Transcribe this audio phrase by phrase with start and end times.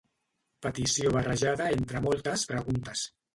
[0.65, 3.07] Petició barrejada entre moltes preguntes.